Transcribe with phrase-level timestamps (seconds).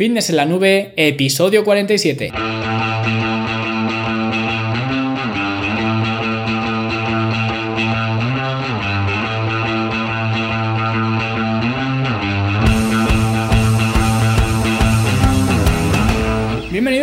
[0.00, 2.32] Fitness en la nube, episodio 47.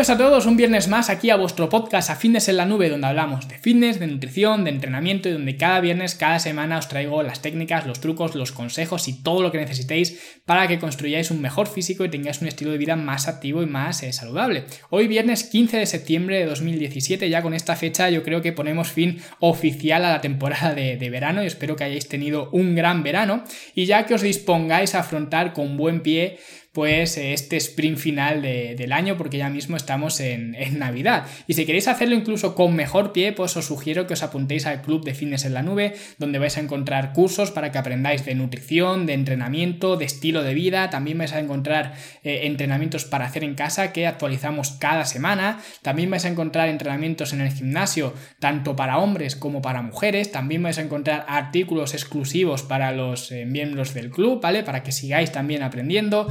[0.09, 3.07] A todos un viernes más aquí a vuestro podcast a Fitness en la Nube, donde
[3.07, 7.23] hablamos de fitness, de nutrición, de entrenamiento y donde cada viernes, cada semana os traigo
[7.23, 11.41] las técnicas, los trucos, los consejos y todo lo que necesitéis para que construyáis un
[11.41, 14.63] mejor físico y tengáis un estilo de vida más activo y más eh, saludable.
[14.89, 18.89] Hoy viernes 15 de septiembre de 2017, ya con esta fecha yo creo que ponemos
[18.89, 23.04] fin oficial a la temporada de, de verano y espero que hayáis tenido un gran
[23.04, 23.43] verano
[23.75, 26.37] y ya que os dispongáis a afrontar con buen pie
[26.77, 31.25] pues este sprint final del año porque ya mismo estamos en, Navidad.
[31.47, 34.83] Y si queréis hacerlo incluso con mejor pie, pues os sugiero que os apuntéis al
[34.83, 38.35] club de fitness en la nube, donde vais a encontrar cursos para que aprendáis de
[38.35, 40.91] nutrición, de entrenamiento, de estilo de vida.
[40.91, 45.59] También vais a encontrar eh, entrenamientos para hacer en casa que actualizamos cada semana.
[45.81, 50.31] También vais a encontrar entrenamientos en el gimnasio, tanto para hombres como para mujeres.
[50.31, 54.61] También vais a encontrar artículos exclusivos para los eh, miembros del club, ¿vale?
[54.61, 56.27] Para que sigáis también aprendiendo.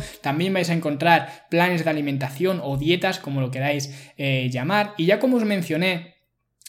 [0.53, 4.95] Vais a encontrar planes de alimentación o dietas, como lo queráis eh, llamar.
[4.97, 6.16] Y ya como os mencioné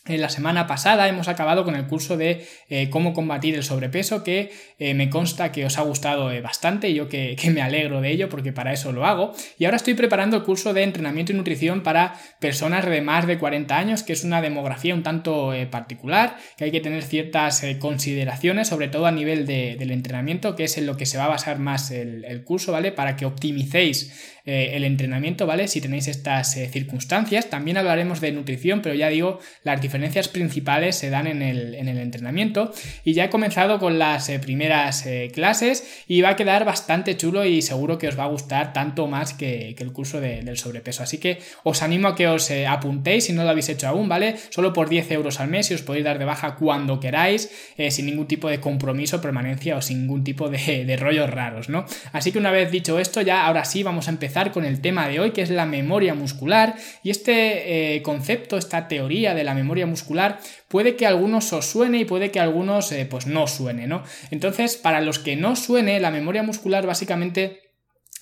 [0.07, 4.23] en la semana pasada hemos acabado con el curso de eh, cómo combatir el sobrepeso
[4.23, 8.11] que eh, me consta que os ha gustado eh, bastante yo que, me alegro de
[8.11, 9.33] ello porque para eso lo hago.
[9.57, 13.37] Y ahora estoy preparando el curso de entrenamiento y nutrición para personas de más de
[13.37, 18.67] 40 años, que es una demografía un tanto particular, que hay que tener ciertas consideraciones,
[18.67, 21.57] sobre todo a nivel del entrenamiento, que es en lo que se va a basar
[21.59, 22.91] más el, el curso, ¿vale?
[22.91, 25.67] Para que optimicéis el entrenamiento, ¿vale?
[25.67, 27.49] Si tenéis estas circunstancias.
[27.49, 32.71] También hablaremos de nutrición, pero ya digo, las diferencias principales se dan en el, entrenamiento
[33.03, 37.17] y ya he comenzado con las eh, primeras eh, clases y va a quedar bastante
[37.17, 41.03] chulo y seguro que os va a gustar tanto más que, el curso del sobrepeso.
[41.03, 44.07] Así que os animo a que os eh, apuntéis si no lo habéis hecho aún,
[44.07, 44.35] ¿vale?
[44.49, 47.51] Solo por 10 euros al mes y os podéis dar de baja cuando queráis,
[47.89, 51.85] sin ningún tipo de compromiso, permanencia o sin ningún tipo de, de rollos raros, ¿no?
[52.11, 55.07] Así que una vez dicho esto, ya ahora sí vamos a empezar con el tema
[55.07, 59.85] de hoy, que es la memoria muscular y este concepto, esta teoría de la memoria
[59.85, 63.47] muscular, puede que a algunos os suene y puede que a algunos eh, pues no
[63.47, 64.03] suene, ¿no?
[64.31, 67.66] Entonces, para los que no suene, la memoria muscular básicamente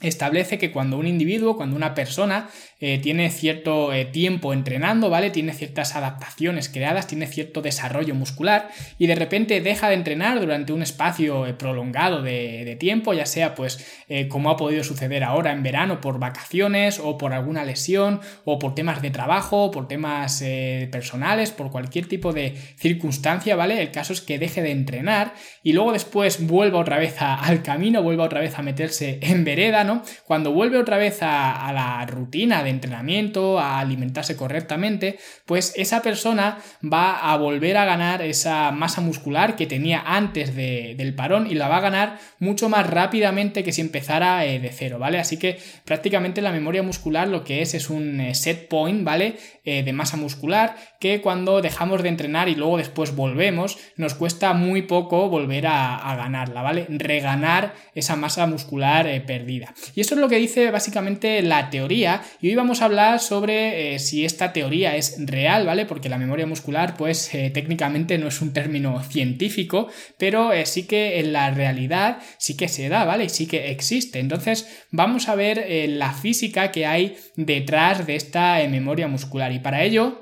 [0.08, 2.50] establece que cuando un individuo, cuando una persona
[2.80, 5.30] eh, tiene cierto eh, tiempo entrenando, ¿vale?
[5.30, 10.74] Tiene ciertas adaptaciones creadas, tiene cierto desarrollo muscular y de repente deja de entrenar durante
[10.74, 15.64] un espacio eh, prolongado de, tiempo, ya sea pues como ha podido suceder ahora en
[15.64, 20.44] verano por vacaciones o por alguna lesión o por temas de trabajo, por temas
[20.92, 23.82] personales, por cualquier tipo de circunstancia, ¿vale?
[23.82, 25.34] El caso es que deje de entrenar
[25.64, 29.86] y luego después vuelva otra vez al camino, vuelva otra vez a meterse en vereda,
[29.86, 29.95] ¿no?
[30.26, 36.58] Cuando vuelve otra vez a, la rutina de entrenamiento, a alimentarse correctamente, pues esa persona
[36.82, 41.68] va a volver a ganar esa masa muscular que tenía antes del parón y la
[41.68, 45.20] va a ganar mucho más rápidamente que si empezara eh, de cero, ¿vale?
[45.20, 49.38] Así que prácticamente la memoria muscular lo que es es un eh, set point, ¿vale?
[49.64, 54.54] Eh, de masa muscular que cuando dejamos de entrenar y luego después volvemos, nos cuesta
[54.54, 56.86] muy poco volver a, ganarla, ¿vale?
[56.90, 59.74] Reganar esa masa muscular perdida.
[59.94, 63.96] Y esto es lo que dice básicamente la teoría y hoy vamos a hablar sobre
[63.96, 65.86] eh, si esta teoría es real, ¿vale?
[65.86, 69.88] Porque la memoria muscular pues eh, técnicamente no es un término científico,
[70.18, 73.26] pero eh, sí que en la realidad sí que se da, ¿vale?
[73.26, 74.20] Y sí que existe.
[74.20, 79.84] Entonces vamos a ver la física que hay detrás de esta memoria muscular y para
[79.84, 80.22] ello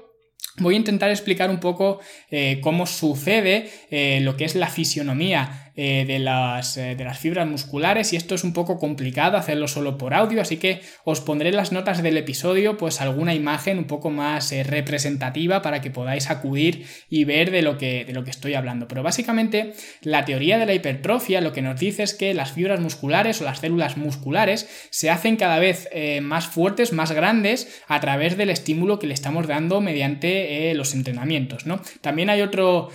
[0.57, 1.99] Voy a intentar explicar un poco
[2.61, 3.71] cómo sucede
[4.21, 8.35] lo que es la fisionomía eh, de, las, eh, de las fibras musculares y esto
[8.35, 12.03] es un poco complicado hacerlo solo por audio, así que os pondré en las notas
[12.03, 17.23] del episodio pues alguna imagen un poco más eh, representativa para que podáis acudir y
[17.23, 18.87] ver de lo, que, de lo que estoy hablando.
[18.87, 19.73] Pero básicamente
[20.03, 23.43] la teoría de la hipertrofia lo que nos dice es que las fibras musculares o
[23.43, 25.89] las células musculares se hacen cada vez
[26.21, 31.65] más fuertes, más grandes a través del estímulo que le estamos dando mediante los entrenamientos.
[31.65, 31.81] ¿no?
[32.01, 32.89] También hay otro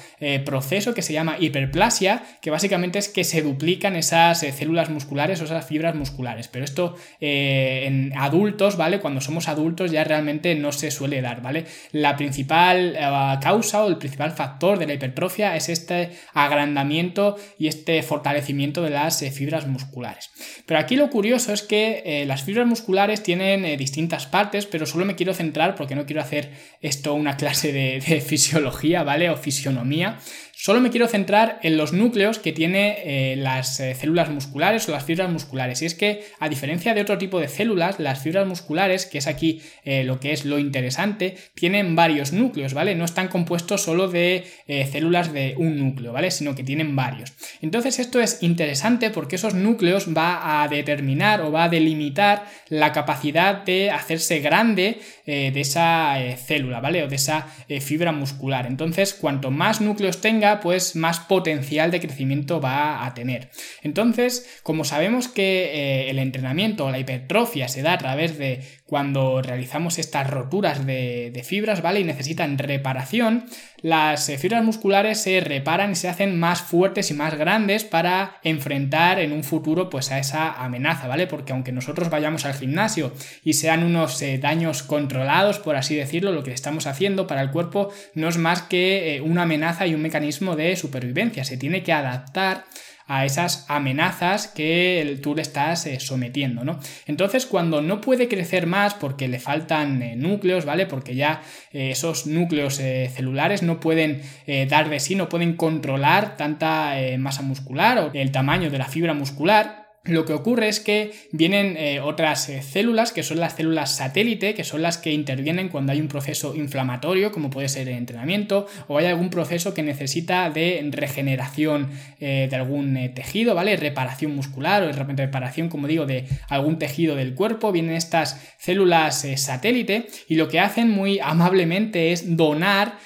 [0.45, 4.91] proceso que se llama hiperplasia, que básicamente básicamente es que se duplican esas eh, células
[4.91, 6.49] musculares o esas fibras musculares.
[6.49, 9.01] Pero esto eh, en adultos, ¿vale?
[9.01, 11.65] Cuando somos adultos ya realmente no se suele dar, ¿vale?
[11.93, 17.69] La principal eh, causa o el principal factor de la hipertrofia es este agrandamiento y
[17.69, 20.31] este fortalecimiento de las fibras musculares.
[20.67, 25.15] Pero aquí lo curioso es que las fibras musculares tienen distintas partes, pero solo me
[25.15, 26.51] quiero centrar porque no quiero hacer
[26.83, 29.31] esto una clase de, de fisiología, ¿vale?
[29.31, 30.19] O fisionomía
[30.61, 34.91] Solo me quiero centrar en los núcleos que tiene eh, las eh, células musculares o
[34.91, 35.83] las fibras musculares.
[35.83, 39.29] Y es que, a diferencia de otro tipo de células, las fibras musculares, que es
[39.29, 42.97] aquí eh, lo que es lo interesante, tienen varios núcleos, ¿vale?
[42.97, 44.47] No están compuestos solo de
[44.91, 46.33] células de un núcleo, ¿vale?
[46.33, 47.33] Sino que tienen varios.
[47.63, 52.93] Entonces, esto es interesante porque esos núcleos va a determinar o va a delimitar la
[52.93, 57.05] capacidad de hacerse grande de esa célula, ¿vale?
[57.05, 57.47] O de esa
[57.81, 58.67] fibra muscular.
[58.67, 63.51] Entonces, cuanto más núcleos tenga, pues más potencial de crecimiento va a tener.
[63.83, 68.63] Entonces, como sabemos que eh, el entrenamiento o la hipertrofia se da a través de
[68.89, 72.01] cuando realizamos estas roturas de, fibras, ¿vale?
[72.01, 73.45] Y necesitan reparación,
[73.83, 78.39] las eh, fibras musculares se reparan y se hacen más fuertes y más grandes para
[78.43, 81.27] enfrentar en un futuro pues a esa amenaza, ¿vale?
[81.27, 83.13] Porque aunque nosotros vayamos al gimnasio
[83.45, 87.51] y sean unos eh, daños controlados, por así decirlo, lo que estamos haciendo para el
[87.51, 91.45] cuerpo no es más que una amenaza y un mecanismo de supervivencia.
[91.45, 92.65] Se tiene que adaptar
[93.09, 96.79] a esas amenazas que tú le estás eh, sometiendo, ¿no?
[97.07, 100.85] Entonces, cuando no puede crecer más porque le faltan eh, núcleos, ¿vale?
[100.85, 101.41] Porque ya
[101.73, 104.21] eh, esos núcleos celulares no pueden
[104.69, 109.15] dar de sí, no pueden controlar tanta masa muscular o el tamaño de la fibra
[109.15, 113.97] muscular, lo que ocurre es que vienen eh, otras eh, células, que son las células
[113.97, 117.97] satélite, que son las que intervienen cuando hay un proceso inflamatorio, como puede ser el
[117.97, 121.91] entrenamiento, o hay algún proceso que necesita de regeneración
[122.21, 123.77] eh, de algún tejido, ¿vale?
[123.77, 127.73] Reparación muscular o reparación, como digo, de algún tejido del cuerpo.
[127.73, 132.99] Vienen estas células satélite y lo que hacen muy amablemente es donar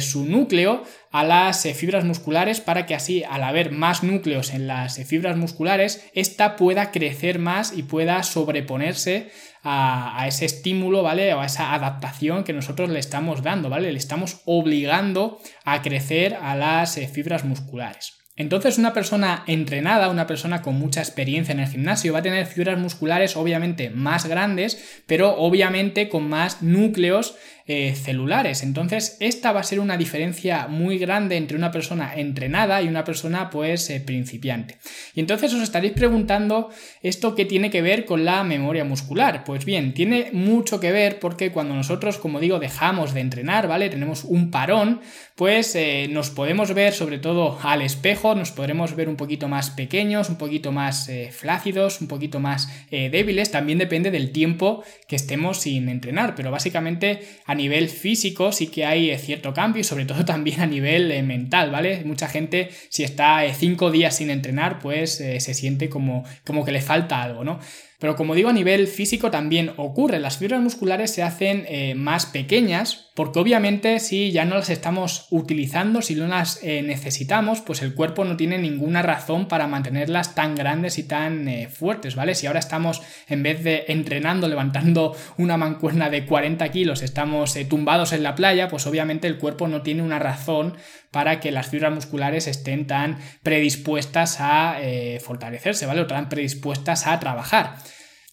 [0.00, 4.96] su núcleo a las fibras musculares para que así al haber más núcleos en las
[5.06, 9.30] fibras musculares, esta pueda crecer más y pueda sobreponerse
[9.62, 11.32] a, ese estímulo, ¿vale?
[11.34, 13.92] O a esa adaptación que nosotros le estamos dando, ¿vale?
[13.92, 18.24] Le estamos obligando a crecer a las fibras musculares.
[18.36, 22.46] Entonces una persona entrenada, una persona con mucha experiencia en el gimnasio va a tener
[22.46, 28.62] fibras musculares obviamente más grandes, pero obviamente con más núcleos eh, celulares.
[28.62, 33.04] Entonces, esta va a ser una diferencia muy grande entre una persona entrenada y una
[33.04, 34.76] persona, pues, eh, principiante.
[35.14, 36.68] Y entonces os estaréis preguntando
[37.00, 39.44] esto que tiene que ver con la memoria muscular.
[39.44, 43.88] Pues bien, tiene mucho que ver porque cuando nosotros, como digo, dejamos de entrenar, ¿vale?
[43.88, 45.00] Tenemos un parón,
[45.34, 49.70] pues eh, nos podemos ver, sobre todo al espejo, nos podremos ver un poquito más
[49.70, 53.50] pequeños, un poquito más flácidos, un poquito más débiles.
[53.50, 57.20] También depende del tiempo que estemos sin entrenar, pero básicamente
[57.54, 61.10] a nivel físico sí que hay eh, cierto cambio y sobre todo también a nivel
[61.10, 62.02] eh, mental, ¿vale?
[62.04, 66.72] Mucha gente si está eh, cinco días sin entrenar pues se siente como, como que
[66.72, 67.60] le falta algo, ¿no?
[68.04, 70.18] Pero como digo, a nivel físico también ocurre.
[70.18, 75.26] Las fibras musculares se hacen eh, más pequeñas porque obviamente si ya no las estamos
[75.30, 80.34] utilizando, si no las eh, necesitamos, pues el cuerpo no tiene ninguna razón para mantenerlas
[80.34, 82.34] tan grandes y tan eh, fuertes, ¿vale?
[82.34, 88.12] Si ahora estamos, en vez de entrenando, levantando una mancuerna de 40 kilos, estamos tumbados
[88.12, 90.74] en la playa, pues obviamente el cuerpo no tiene una razón
[91.10, 94.76] para que las fibras musculares estén tan predispuestas a
[95.20, 96.00] fortalecerse, ¿vale?
[96.00, 97.76] O tan predispuestas a trabajar.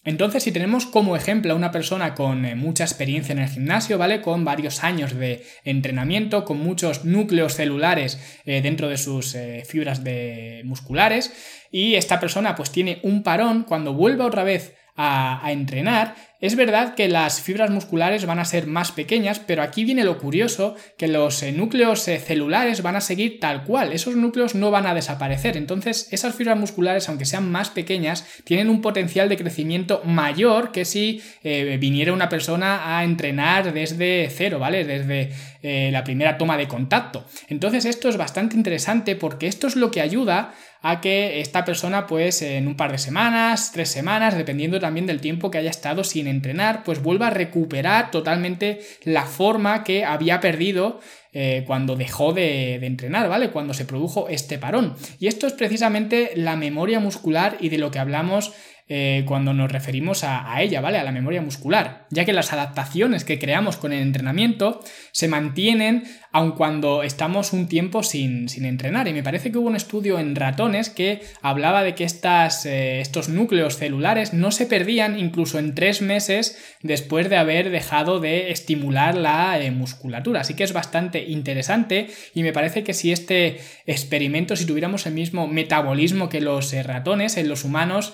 [0.04, 3.98] Entonces, si tenemos como ejemplo a una persona con eh, mucha experiencia en el gimnasio,
[3.98, 4.20] ¿vale?
[4.20, 10.02] Con varios años de entrenamiento, con muchos núcleos celulares eh, dentro de sus eh, fibras
[10.64, 11.32] musculares,
[11.70, 16.96] y esta persona pues tiene un parón, cuando vuelve otra vez a, entrenar, es verdad
[16.96, 21.06] que las fibras musculares van a ser más pequeñas, pero aquí viene lo curioso, que
[21.06, 24.94] los eh, núcleos eh, celulares van a seguir tal cual, esos núcleos no van a
[24.94, 30.72] desaparecer, entonces esas fibras musculares, aunque sean más pequeñas, tienen un potencial de crecimiento mayor
[30.72, 34.84] que si eh, viniera una persona a entrenar desde cero, ¿vale?
[34.84, 35.30] Desde
[35.62, 37.24] la primera toma de contacto.
[37.46, 42.06] Entonces esto es bastante interesante porque esto es lo que ayuda a que esta persona
[42.06, 46.02] pues en un par de semanas, tres semanas, dependiendo también del tiempo que haya estado
[46.02, 51.00] sin entrenar, pues vuelva a recuperar totalmente la forma que había perdido
[51.32, 53.50] eh, cuando dejó de, de, entrenar, ¿vale?
[53.50, 54.96] Cuando se produjo este parón.
[55.18, 58.52] Y esto es precisamente la memoria muscular y de lo que hablamos
[58.94, 60.98] eh, cuando nos referimos a, ella, ¿vale?
[60.98, 64.80] A la memoria muscular, ya que las adaptaciones que creamos con el entrenamiento
[65.12, 69.08] se mantienen aun cuando estamos un tiempo sin, entrenar.
[69.08, 73.00] Y me parece que hubo un estudio en ratones que hablaba de que estas, eh,
[73.00, 78.50] estos núcleos celulares no se perdían incluso en tres meses después de haber dejado de
[78.50, 80.42] estimular la eh, musculatura.
[80.42, 85.14] Así que es bastante interesante y me parece que si este experimento, si tuviéramos el
[85.14, 88.12] mismo metabolismo que los ratones en los humanos,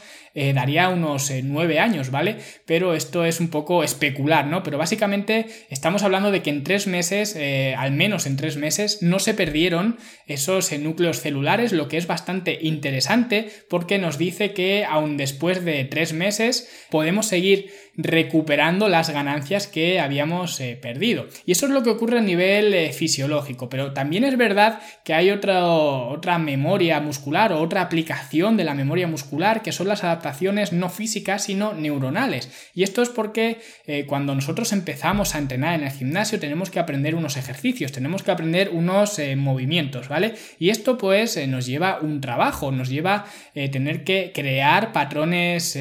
[0.55, 2.37] daría unos nueve años, ¿vale?
[2.67, 4.63] Pero esto es un poco especular, ¿no?
[4.63, 7.37] Pero básicamente estamos hablando de que en tres meses,
[7.77, 12.59] al menos en tres meses, no se perdieron esos núcleos celulares, lo que es bastante
[12.63, 19.67] interesante porque nos dice que aún después de tres meses podemos seguir recuperando las ganancias
[19.67, 21.27] que habíamos eh, perdido.
[21.45, 25.15] Y eso es lo que ocurre a nivel eh, fisiológico, pero también es verdad que
[25.15, 30.05] hay otra, otra memoria muscular o otra aplicación de la memoria muscular que son las
[30.05, 30.28] adaptaciones
[30.73, 32.51] no físicas sino neuronales.
[32.75, 36.81] Y esto es porque eh, cuando nosotros empezamos a entrenar en el gimnasio tenemos que
[36.81, 40.35] aprender unos ejercicios, tenemos que aprender unos movimientos, ¿vale?
[40.59, 45.79] Y esto pues nos lleva un trabajo, nos lleva tener que crear patrones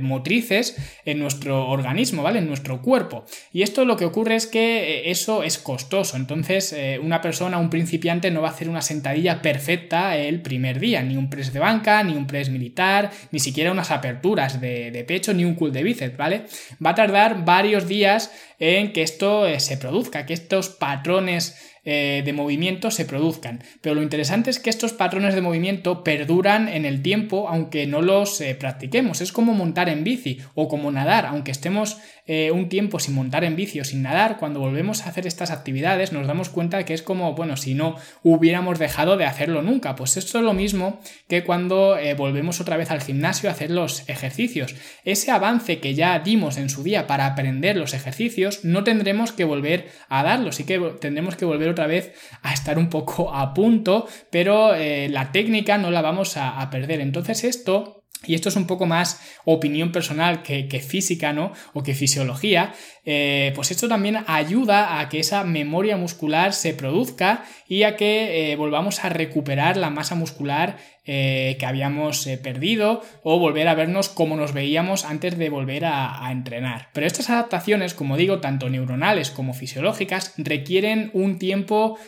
[0.00, 2.38] motrices en nuestro organismo, ¿vale?
[2.38, 3.24] En nuestro cuerpo.
[3.52, 6.16] Y esto lo que ocurre es que eh, eso es costoso.
[6.16, 10.78] Entonces, eh, una persona, un principiante, no va a hacer una sentadilla perfecta el primer
[10.80, 11.02] día.
[11.02, 15.32] Ni un press de banca, ni un press militar, ni siquiera aperturas de, de pecho,
[15.32, 16.44] ni un cool de bíceps, ¿vale?
[16.84, 22.22] Va a tardar varios días en que esto eh, se produzca, que estos patrones eh,
[22.24, 23.62] de movimiento se produzcan.
[23.80, 28.02] Pero lo interesante es que estos patrones de movimiento perduran en el tiempo aunque no
[28.02, 29.20] los eh, practiquemos.
[29.20, 33.44] Es como montar en bici o como nadar, aunque estemos eh, un tiempo sin montar
[33.44, 36.94] en bici o sin nadar, cuando volvemos a hacer estas actividades nos damos cuenta que
[36.94, 39.96] es como, bueno, si no hubiéramos dejado de hacerlo nunca.
[39.96, 44.08] Pues esto es lo mismo que cuando volvemos otra vez al gimnasio a hacer los
[44.08, 44.74] ejercicios.
[45.04, 49.44] Ese avance que ya dimos en su día para aprender los ejercicios, no tendremos que
[49.44, 52.12] volver a darlo, sí que tendremos que volver otra vez
[52.42, 57.00] a estar un poco a punto, pero eh, la técnica no la vamos a, perder.
[57.00, 61.52] Entonces esto y esto es un poco más opinión personal que, física, ¿no?
[61.72, 62.74] O que fisiología.
[63.06, 68.52] Eh, pues esto también ayuda a que esa memoria muscular se produzca y a que
[68.52, 74.08] eh, volvamos a recuperar la masa muscular eh, que habíamos perdido o volver a vernos
[74.08, 76.90] como nos veíamos antes de volver a, entrenar.
[76.92, 81.98] Pero estas adaptaciones, como digo, tanto neuronales como fisiológicas, requieren un tiempo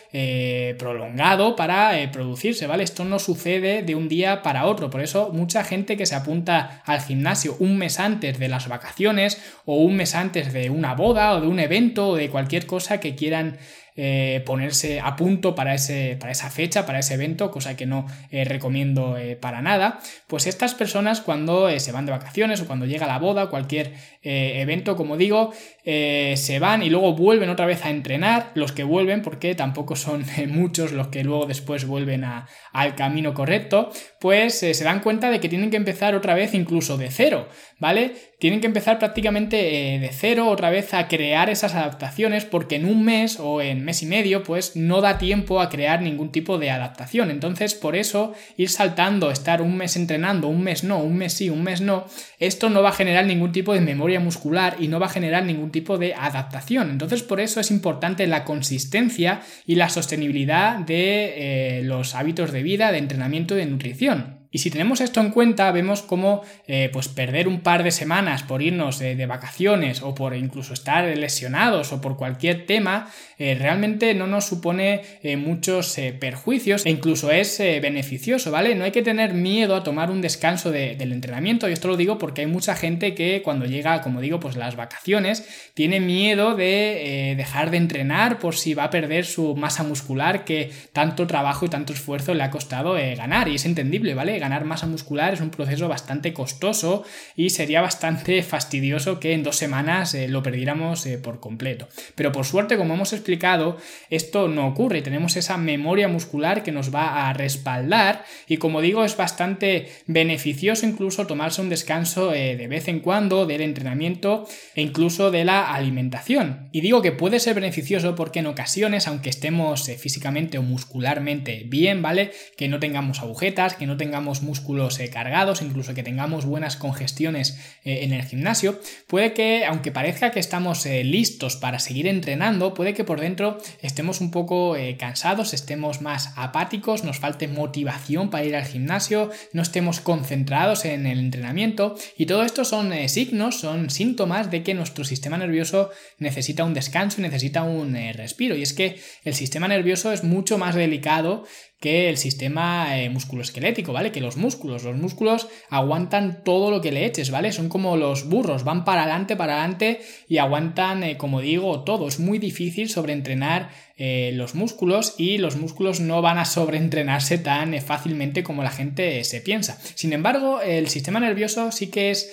[0.78, 2.84] prolongado para producirse, ¿vale?
[2.84, 6.82] Esto no sucede de un día para otro, por eso mucha gente que se apunta
[6.84, 11.32] al gimnasio un mes antes de las vacaciones o un mes antes de una boda
[11.32, 13.58] o de un evento o de cualquier cosa que quieran
[13.96, 18.06] eh, ponerse a punto para, ese, para esa fecha, para ese evento, cosa que no
[18.30, 22.86] eh, recomiendo eh, para nada, pues estas personas cuando se van de vacaciones o cuando
[22.86, 23.92] llega la boda, cualquier
[24.22, 25.52] evento, como digo,
[25.84, 30.24] se van y luego vuelven otra vez a entrenar, los que vuelven, porque tampoco son
[30.48, 35.48] muchos los que luego después vuelven al camino correcto, pues se dan cuenta de que
[35.48, 37.48] tienen que empezar otra vez incluso de cero,
[37.78, 38.12] ¿vale?
[38.38, 43.04] Tienen que empezar prácticamente de cero otra vez a crear esas adaptaciones porque en un
[43.04, 46.70] mes o en mes y medio, pues no da tiempo a crear ningún tipo de
[46.70, 47.30] adaptación.
[47.30, 51.50] Entonces, por eso, ir saltando, estar un mes entrenando, un mes no, un mes sí,
[51.50, 52.06] un mes no,
[52.38, 55.44] esto no va a generar ningún tipo de memoria muscular y no va a generar
[55.44, 56.90] ningún tipo de adaptación.
[56.90, 62.62] Entonces, por eso es importante la consistencia y la sostenibilidad de eh, los hábitos de
[62.62, 64.41] vida, de entrenamiento y de nutrición.
[64.54, 68.42] Y si tenemos esto en cuenta, vemos cómo eh, pues perder un par de semanas
[68.42, 74.12] por irnos de vacaciones o por incluso estar lesionados o por cualquier tema, eh, realmente
[74.12, 78.74] no nos supone eh, muchos perjuicios e incluso es beneficioso, ¿vale?
[78.74, 82.18] No hay que tener miedo a tomar un descanso del entrenamiento, y esto lo digo
[82.18, 87.34] porque hay mucha gente que cuando llega, como digo, pues las vacaciones, tiene miedo de
[87.38, 91.70] dejar de entrenar por si va a perder su masa muscular que tanto trabajo y
[91.70, 94.41] tanto esfuerzo le ha costado ganar, y es entendible, ¿vale?
[94.42, 97.04] Ganar masa muscular es un proceso bastante costoso
[97.36, 101.88] y sería bastante fastidioso que en dos semanas eh, lo perdiéramos eh, por completo.
[102.16, 103.76] Pero por suerte, como hemos explicado,
[104.10, 105.00] esto no ocurre.
[105.00, 110.86] Tenemos esa memoria muscular que nos va a respaldar y como digo, es bastante beneficioso
[110.86, 115.72] incluso tomarse un descanso eh, de vez en cuando del entrenamiento e incluso de la
[115.72, 116.68] alimentación.
[116.72, 122.02] Y digo que puede ser beneficioso porque en ocasiones, aunque estemos físicamente o muscularmente bien,
[122.02, 122.32] ¿vale?
[122.56, 127.58] Que no tengamos agujetas, que no tengamos músculos eh, cargados, incluso que tengamos buenas congestiones
[127.84, 132.72] eh, en el gimnasio, puede que, aunque parezca que estamos eh, listos para seguir entrenando,
[132.72, 138.44] puede que por dentro estemos un poco cansados, estemos más apáticos, nos falte motivación para
[138.44, 143.90] ir al gimnasio, no estemos concentrados en el entrenamiento y todo esto son signos, son
[143.90, 148.56] síntomas de que nuestro sistema nervioso necesita un descanso y necesita un respiro.
[148.56, 151.44] Y es que el sistema nervioso es mucho más delicado
[151.80, 154.12] que el sistema musculoesquelético, ¿vale?
[154.12, 154.84] Que los músculos.
[154.84, 157.52] Los músculos aguantan todo lo que le eches, ¿vale?
[157.52, 162.08] Son como los burros, van para adelante, para adelante y aguantan, eh, como digo, todo.
[162.08, 167.74] Es muy difícil sobreentrenar eh, los músculos y los músculos no van a sobreentrenarse tan
[167.74, 169.78] eh, fácilmente como la gente se piensa.
[169.94, 172.32] Sin embargo, el sistema nervioso sí que es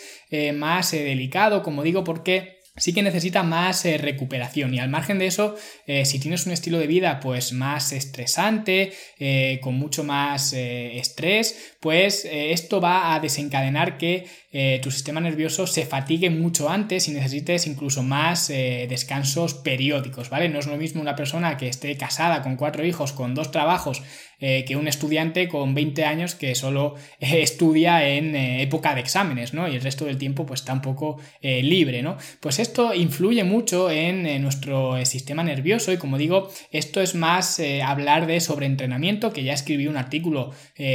[0.54, 4.74] más delicado, como digo, porque sí que necesita más eh, recuperación.
[4.74, 5.56] Y al margen de eso
[5.86, 11.76] eh, si tienes un estilo de vida pues más estresante eh, con mucho más estrés
[11.80, 14.26] pues esto va a desencadenar que
[14.82, 20.58] tu sistema nervioso se fatigue mucho antes y necesites incluso más descansos periódicos vale no
[20.58, 24.02] es lo mismo una persona que esté casada con cuatro hijos con dos trabajos
[24.42, 29.02] eh, que un estudiante con 20 años que solo eh, estudia en eh, época de
[29.02, 29.68] exámenes, ¿no?
[29.68, 32.18] Y el resto del tiempo pues está un poco libre, ¿no?
[32.40, 38.28] Pues esto influye mucho en nuestro sistema nervioso y como digo, esto es más hablar
[38.28, 40.52] de sobreentrenamiento, que ya escribí un artículo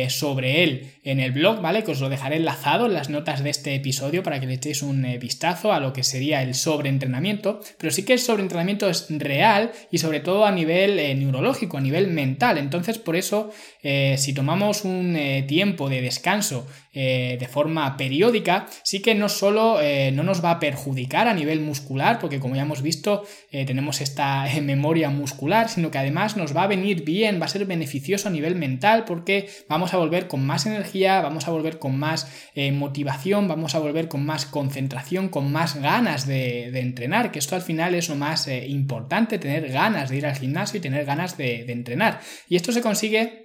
[0.08, 1.82] sobre él en el blog, ¿vale?
[1.82, 4.82] Que os lo dejaré enlazado en las notas de este episodio para que le echéis
[4.82, 9.70] un vistazo a lo que sería el sobreentrenamiento, pero sí que el sobreentrenamiento es real
[9.90, 14.84] y sobre todo a nivel neurológico, a nivel mental, entonces por eso eh, si tomamos
[14.84, 19.78] un eh, tiempo de descanso eh, de forma periódica, sí que no solo
[20.12, 24.46] no nos va a perjudicar a nivel muscular, porque como ya hemos visto, tenemos esta
[24.62, 28.30] memoria muscular, sino que además nos va a venir bien, va a ser beneficioso a
[28.30, 32.28] nivel mental, porque vamos a volver con más energía, vamos a volver con más
[32.72, 37.62] motivación, vamos a volver con más concentración, con más ganas de, entrenar, que esto al
[37.62, 41.70] final es lo más importante, tener ganas de ir al gimnasio y tener ganas de
[41.70, 42.20] entrenar.
[42.48, 43.43] Y esto se consigue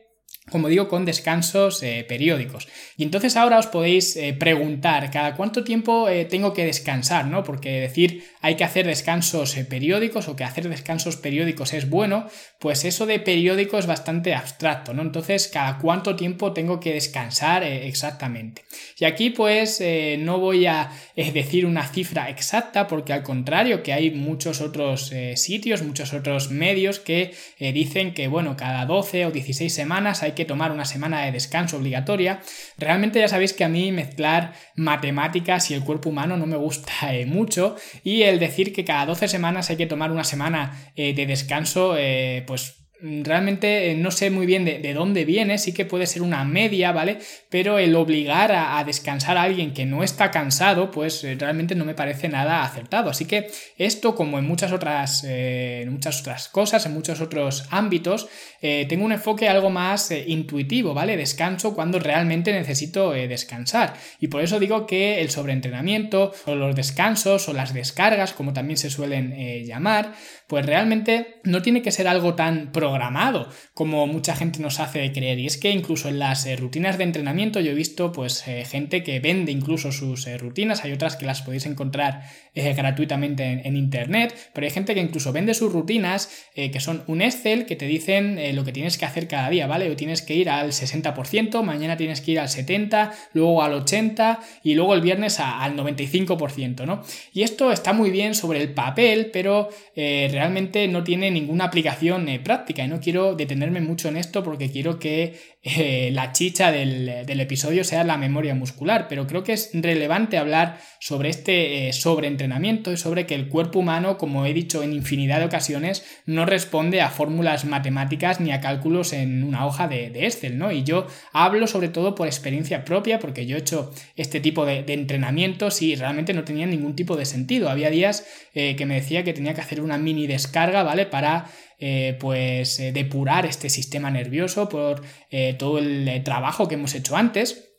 [0.50, 2.68] como digo, con descansos eh, periódicos.
[2.98, 7.28] Y entonces ahora os podéis eh, preguntar, ¿cada cuánto tiempo eh, tengo que descansar?
[7.28, 7.44] ¿no?
[7.44, 12.28] Porque decir hay que hacer descansos periódicos o que hacer descansos periódicos es bueno,
[12.60, 15.02] pues eso de periódico es bastante abstracto, ¿no?
[15.02, 18.64] Entonces, ¿cada cuánto tiempo tengo que descansar exactamente?
[18.98, 19.82] Y aquí pues
[20.20, 25.84] no voy a decir una cifra exacta porque al contrario que hay muchos otros sitios,
[25.84, 30.72] muchos otros medios que dicen que, bueno, cada 12 o 16 semanas hay que tomar
[30.72, 32.42] una semana de descanso obligatoria.
[32.78, 36.92] Realmente ya sabéis que a mí mezclar matemáticas y el cuerpo humano no me gusta
[37.14, 41.14] eh, mucho y el decir que cada 12 semanas hay que tomar una semana eh,
[41.14, 45.86] de descanso, eh, pues realmente eh, no sé muy bien de, dónde viene, sí que
[45.86, 47.20] puede ser una media, ¿vale?
[47.50, 51.86] Pero el obligar a, descansar a alguien que no está cansado, pues eh, realmente no
[51.86, 53.10] me parece nada acertado.
[53.10, 58.28] Así que esto, como en muchas otras, eh, muchas otras cosas, en muchos otros ámbitos,
[58.62, 61.16] tengo un enfoque algo más intuitivo, ¿vale?
[61.16, 63.94] Descanso cuando realmente necesito descansar.
[64.20, 68.78] Y por eso digo que el sobreentrenamiento, o los descansos, o las descargas, como también
[68.78, 70.14] se suelen llamar,
[70.50, 75.38] pues realmente no tiene que ser algo tan programado como mucha gente nos hace creer.
[75.38, 78.66] Y es que incluso en las eh, rutinas de entrenamiento yo he visto pues eh,
[78.66, 82.24] gente que vende incluso sus eh, rutinas, hay otras que las podéis encontrar
[82.56, 87.66] gratuitamente en, internet, pero hay gente que incluso vende sus rutinas que son un Excel
[87.66, 89.90] que te dicen lo que tienes que hacer cada día, ¿vale?
[89.90, 94.40] O tienes que ir al 60%, mañana tienes que ir al 70%, luego al 80%
[94.64, 97.02] y luego el viernes al 95%, ¿no?
[97.32, 100.39] Y esto está muy bien sobre el papel, pero realmente
[100.88, 105.40] no tiene ninguna aplicación práctica y no quiero detenerme mucho en esto porque quiero que
[105.62, 110.80] eh, la chicha del, episodio sea la memoria muscular, pero creo que es relevante hablar
[111.02, 115.40] sobre este eh, sobreentrenamiento y sobre que el cuerpo humano, como he dicho en infinidad
[115.40, 120.58] de ocasiones, no responde a fórmulas matemáticas ni a cálculos en una hoja de, Excel,
[120.58, 120.72] ¿no?
[120.72, 124.86] Y yo hablo sobre todo por experiencia propia, porque yo he hecho este tipo de,
[124.88, 127.70] entrenamientos y realmente no tenía ningún tipo de sentido.
[127.70, 131.06] Había días eh, que me decía que tenía que hacer una mini descarga, ¿vale?
[131.06, 136.94] Para eh, pues eh, depurar este sistema nervioso por eh, todo el trabajo que hemos
[136.94, 137.70] hecho antes.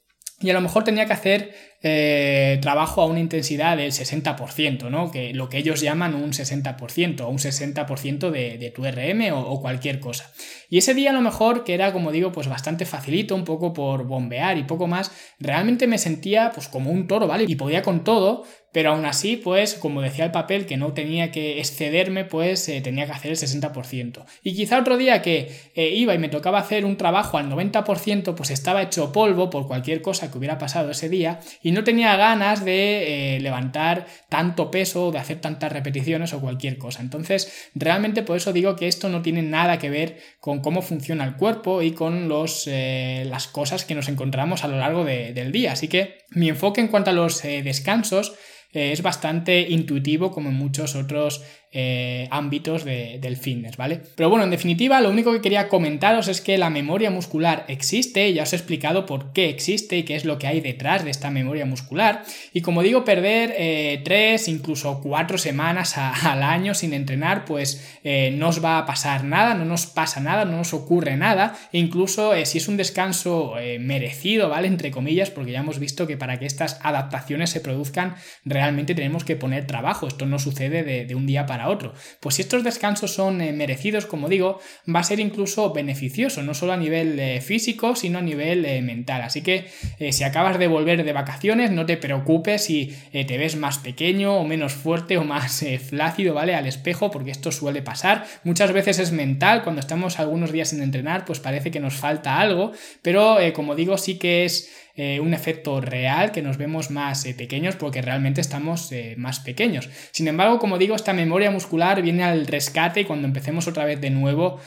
[0.40, 5.10] Y a lo mejor tenía que hacer eh, trabajo a una intensidad del 60%, ¿no?
[5.10, 9.98] Que lo que ellos llaman un 60% o un 60% de, tu RM o, cualquier
[9.98, 10.30] cosa.
[10.68, 13.72] Y ese día a lo mejor, que era como digo, pues bastante facilito, un poco
[13.72, 17.44] por bombear y poco más, realmente me sentía pues como un toro, ¿vale?
[17.48, 21.32] Y podía con todo, pero aún así, pues como decía el papel, que no tenía
[21.32, 24.24] que excederme, pues eh, tenía que hacer el 60%.
[24.44, 28.34] Y quizá otro día que eh, iba y me tocaba hacer un trabajo al 90%,
[28.34, 31.40] pues estaba hecho polvo por cualquier cosa que hubiera pasado ese día
[31.72, 37.02] no tenía ganas de eh, levantar tanto peso, de hacer tantas repeticiones o cualquier cosa.
[37.02, 41.24] Entonces, realmente por eso digo que esto no tiene nada que ver con cómo funciona
[41.24, 45.52] el cuerpo y con los, eh, las cosas que nos encontramos a lo largo del
[45.52, 45.72] día.
[45.72, 48.34] Así que mi enfoque en cuanto a los eh, descansos
[48.72, 54.00] es bastante intuitivo como en muchos otros eh, ámbitos del fitness, ¿vale?
[54.16, 58.32] Pero bueno, en definitiva, lo único que quería comentaros es que la memoria muscular existe,
[58.32, 61.12] ya os he explicado por qué existe y qué es lo que hay detrás de
[61.12, 62.24] esta memoria muscular.
[62.52, 68.34] Y como digo, perder eh, tres, incluso cuatro semanas al año sin entrenar, pues eh,
[68.36, 71.56] no os va a pasar nada, no nos pasa nada, no nos ocurre nada.
[71.72, 74.66] E incluso si es un descanso merecido, ¿vale?
[74.66, 79.22] Entre comillas, porque ya hemos visto que para que estas adaptaciones se produzcan, realmente tenemos
[79.22, 80.08] que poner trabajo.
[80.08, 81.92] Esto no sucede de un día para otro.
[82.20, 84.60] Pues si estos descansos son eh, merecidos, como digo,
[84.92, 88.82] va a ser incluso beneficioso, no solo a nivel eh, físico, sino a nivel eh,
[88.82, 89.22] mental.
[89.22, 89.66] Así que
[90.10, 94.44] si acabas de volver de vacaciones, no te preocupes si te ves más pequeño o
[94.44, 96.54] menos fuerte o más flácido, ¿vale?
[96.54, 98.26] Al espejo, porque esto suele pasar.
[98.44, 102.40] Muchas veces es mental, cuando estamos algunos días sin entrenar, pues parece que nos falta
[102.40, 107.76] algo, pero como digo, sí que es un efecto real, que nos vemos más pequeños
[107.76, 109.88] porque realmente estamos más pequeños.
[110.12, 114.10] Sin embargo, como digo, esta memoria muscular viene al rescate cuando empecemos otra vez de
[114.10, 114.60] nuevo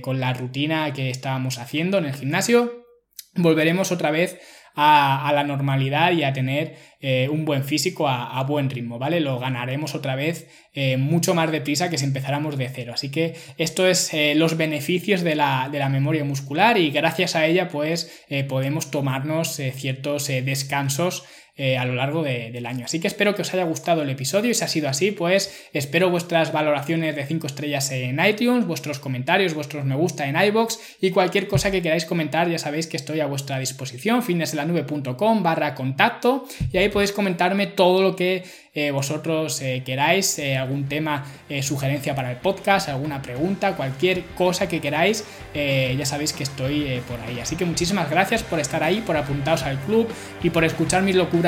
[0.00, 2.86] con la rutina que estábamos haciendo en el gimnasio.
[3.34, 4.38] Volveremos otra vez
[4.74, 9.20] a, la normalidad y a tener eh, un buen físico a, buen ritmo, ¿vale?
[9.20, 12.92] Lo ganaremos otra vez eh, mucho más deprisa que si empezáramos de cero.
[12.94, 17.36] Así que esto es eh, los beneficios de la, de la, memoria muscular y gracias
[17.36, 22.86] a ella pues podemos tomarnos ciertos descansos eh, a lo largo del año.
[22.86, 25.68] Así que espero que os haya gustado el episodio y si ha sido así, pues
[25.74, 30.78] espero vuestras valoraciones de 5 estrellas en iTunes, vuestros comentarios, vuestros me gusta en iBox
[31.02, 35.74] y cualquier cosa que queráis comentar, ya sabéis que estoy a vuestra disposición, fitnesselanube.com barra
[35.74, 41.26] contacto y ahí podéis comentarme todo lo que eh, vosotros eh, queráis, algún tema,
[41.60, 47.20] sugerencia para el podcast, alguna pregunta, cualquier cosa que queráis, ya sabéis que estoy por
[47.20, 47.40] ahí.
[47.40, 50.08] Así que muchísimas gracias por estar ahí, por apuntaros al club
[50.42, 51.41] y por escuchar mis locuras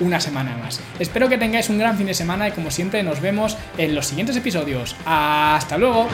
[0.00, 0.80] una semana más.
[0.98, 4.06] Espero que tengáis un gran fin de semana y como siempre nos vemos en los
[4.06, 4.96] siguientes episodios.
[5.04, 6.08] ¡Hasta luego!